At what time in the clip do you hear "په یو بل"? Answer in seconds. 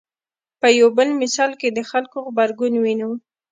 0.59-1.09